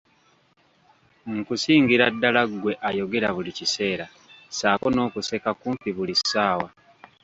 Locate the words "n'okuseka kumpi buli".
4.91-6.13